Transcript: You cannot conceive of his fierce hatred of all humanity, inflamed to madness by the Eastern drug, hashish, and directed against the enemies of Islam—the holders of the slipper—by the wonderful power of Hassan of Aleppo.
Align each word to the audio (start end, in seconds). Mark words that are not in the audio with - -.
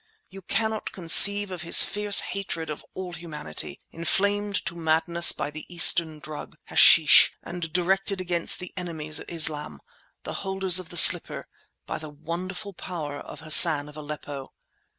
You 0.31 0.41
cannot 0.41 0.91
conceive 0.91 1.51
of 1.51 1.61
his 1.61 1.83
fierce 1.83 2.21
hatred 2.21 2.71
of 2.71 2.83
all 2.95 3.13
humanity, 3.13 3.81
inflamed 3.91 4.55
to 4.65 4.75
madness 4.75 5.31
by 5.31 5.51
the 5.51 5.71
Eastern 5.71 6.17
drug, 6.17 6.57
hashish, 6.63 7.33
and 7.43 7.71
directed 7.71 8.19
against 8.19 8.57
the 8.57 8.73
enemies 8.75 9.19
of 9.19 9.29
Islam—the 9.29 10.33
holders 10.33 10.79
of 10.79 10.89
the 10.89 10.97
slipper—by 10.97 11.99
the 11.99 12.09
wonderful 12.09 12.73
power 12.73 13.19
of 13.19 13.41
Hassan 13.41 13.87
of 13.87 13.95
Aleppo. 13.95 14.53